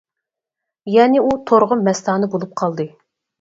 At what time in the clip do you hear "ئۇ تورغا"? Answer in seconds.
1.25-1.77